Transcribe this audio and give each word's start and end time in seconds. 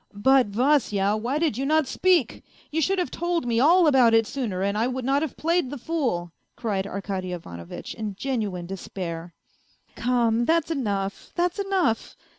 "But, 0.29 0.47
Vasya, 0.47 1.15
why 1.15 1.37
did 1.37 1.59
you 1.59 1.65
not 1.67 1.85
speak! 1.85 2.43
You 2.71 2.81
should 2.81 2.97
have 2.97 3.11
told 3.11 3.45
me 3.45 3.59
all 3.59 3.85
about 3.85 4.15
it 4.15 4.25
sooner 4.25 4.63
and 4.63 4.75
I 4.75 4.87
would 4.87 5.05
not 5.05 5.21
have 5.21 5.37
played 5.37 5.69
the 5.69 5.77
fool!" 5.77 6.31
cried 6.57 6.87
Arkady 6.87 7.33
Ivanovitch 7.33 7.93
in 7.93 8.15
genuine 8.15 8.65
despair." 8.65 9.35
Come, 9.95 10.45
that's 10.45 10.71
enough, 10.71 11.31
that's 11.35 11.59
enough 11.59 12.15